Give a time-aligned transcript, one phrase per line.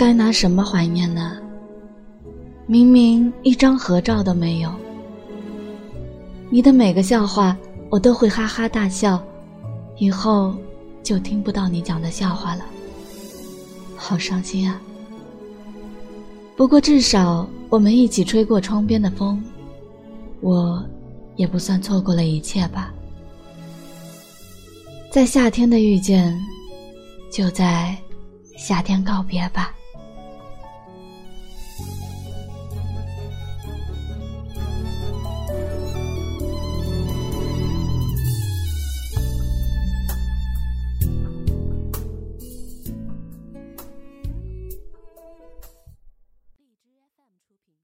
[0.00, 1.36] 该拿什么怀念呢？
[2.66, 4.72] 明明一张合照都没有。
[6.48, 7.54] 你的每个笑话，
[7.90, 9.22] 我都会哈哈大笑，
[9.98, 10.54] 以后
[11.02, 12.64] 就听不到你讲的笑话了，
[13.94, 14.80] 好伤心啊！
[16.56, 19.44] 不过至少我们一起吹过窗边的风，
[20.40, 20.82] 我
[21.36, 22.90] 也不算错过了一切吧。
[25.10, 26.34] 在夏天的遇见，
[27.30, 27.94] 就在
[28.56, 29.74] 夏天告别吧。
[47.64, 47.76] 品。